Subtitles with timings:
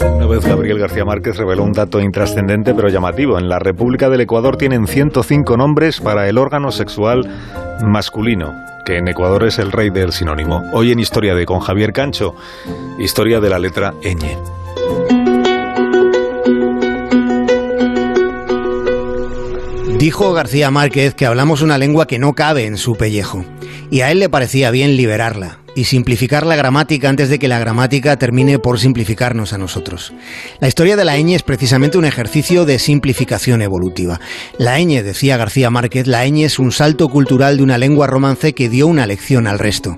[0.00, 3.38] Una vez Gabriel García Márquez reveló un dato intrascendente pero llamativo.
[3.38, 7.28] En la República del Ecuador tienen 105 nombres para el órgano sexual
[7.82, 8.54] masculino,
[8.84, 10.62] que en Ecuador es el rey del sinónimo.
[10.72, 12.34] Hoy en Historia de con Javier Cancho,
[12.98, 14.36] historia de la letra ñ.
[19.98, 23.44] Dijo García Márquez que hablamos una lengua que no cabe en su pellejo,
[23.90, 27.58] y a él le parecía bien liberarla y simplificar la gramática antes de que la
[27.58, 30.14] gramática termine por simplificarnos a nosotros.
[30.58, 34.18] La historia de la ñ es precisamente un ejercicio de simplificación evolutiva.
[34.58, 38.54] La ñ, decía García Márquez, la ñ es un salto cultural de una lengua romance
[38.54, 39.96] que dio una lección al resto.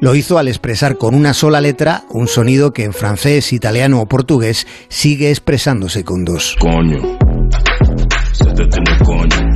[0.00, 4.06] Lo hizo al expresar con una sola letra un sonido que en francés, italiano o
[4.06, 6.56] portugués sigue expresándose con dos.
[6.58, 7.18] Coño.
[8.42, 9.49] En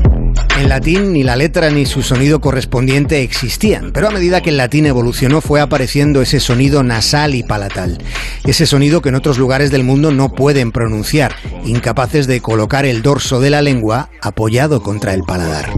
[0.74, 4.86] latín ni la letra ni su sonido correspondiente existían, pero a medida que el latín
[4.86, 7.98] evolucionó fue apareciendo ese sonido nasal y palatal,
[8.44, 13.02] ese sonido que en otros lugares del mundo no pueden pronunciar, incapaces de colocar el
[13.02, 15.70] dorso de la lengua apoyado contra el paladar.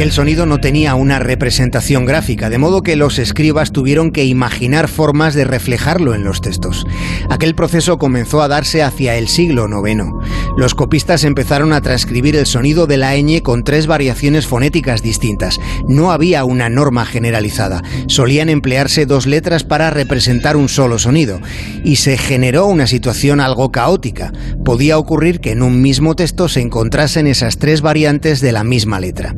[0.00, 4.88] Aquel sonido no tenía una representación gráfica, de modo que los escribas tuvieron que imaginar
[4.88, 6.86] formas de reflejarlo en los textos.
[7.28, 10.04] Aquel proceso comenzó a darse hacia el siglo IX.
[10.56, 15.60] Los copistas empezaron a transcribir el sonido de la ñ con tres variaciones fonéticas distintas.
[15.86, 17.82] No había una norma generalizada.
[18.06, 21.42] Solían emplearse dos letras para representar un solo sonido.
[21.84, 24.32] Y se generó una situación algo caótica.
[24.64, 28.98] Podía ocurrir que en un mismo texto se encontrasen esas tres variantes de la misma
[28.98, 29.34] letra.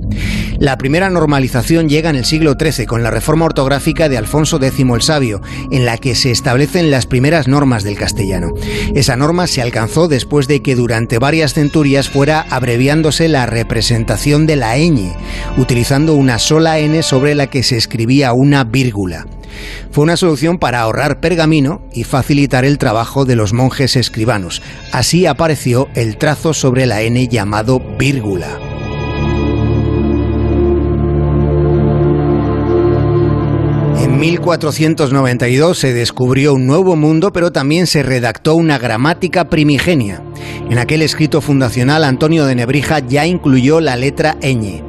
[0.63, 4.79] La primera normalización llega en el siglo XIII con la reforma ortográfica de Alfonso X
[4.79, 5.41] el Sabio,
[5.73, 8.53] en la que se establecen las primeras normas del castellano.
[8.95, 14.55] Esa norma se alcanzó después de que durante varias centurias fuera abreviándose la representación de
[14.55, 15.13] la ñ,
[15.57, 19.27] utilizando una sola n sobre la que se escribía una vírgula.
[19.91, 24.63] Fue una solución para ahorrar pergamino y facilitar el trabajo de los monjes escribanos.
[24.93, 28.61] Así apareció el trazo sobre la n llamado vírgula.
[34.23, 40.23] 1492 se descubrió un nuevo mundo, pero también se redactó una gramática primigenia.
[40.71, 44.81] En aquel escrito fundacional, Antonio de Nebrija ya incluyó la letra ñ.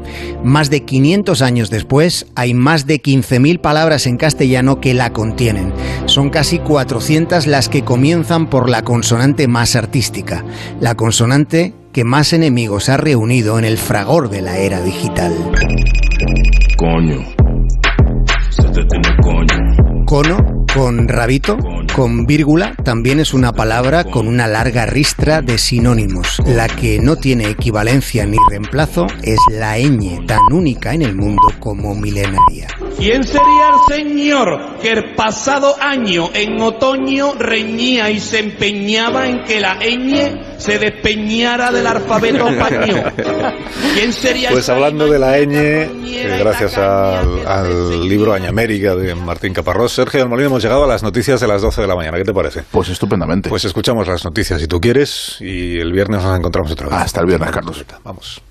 [0.43, 5.73] Más de 500 años después, hay más de 15.000 palabras en castellano que la contienen.
[6.05, 10.45] Son casi 400 las que comienzan por la consonante más artística,
[10.79, 15.33] la consonante que más enemigos ha reunido en el fragor de la era digital.
[16.77, 17.42] Coño.
[19.21, 20.03] Coño.
[20.05, 21.57] Cono, con rabito,
[21.95, 26.41] con vírgula, también es una palabra con una larga ristra de sinónimos.
[26.47, 31.43] La que no tiene equivalencia ni reemplazo es la ñ, tan única en el mundo
[31.59, 32.67] como milenaria.
[32.97, 39.43] ¿Quién sería el señor que el pasado año en otoño reñía y se empeñaba en
[39.43, 43.11] que la ñ se despeñara del alfabeto español?
[43.95, 49.53] ¿Quién sería Pues hablando de la ñ, eh, gracias al, al libro Añamérica de Martín
[49.53, 52.17] Caparrós, Sergio del Molino, hemos llegado a las noticias de las 12 de la mañana.
[52.17, 52.63] ¿Qué te parece?
[52.71, 53.49] Pues estupendamente.
[53.49, 56.97] Pues escuchamos las noticias si tú quieres y el viernes nos encontramos otra vez.
[56.97, 57.83] Hasta el viernes, Carlos.
[58.03, 58.41] Vamos.